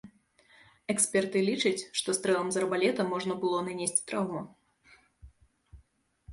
[0.93, 4.45] Эксперты лічаць, што стрэлам з арбалета можна было нанесці траўму.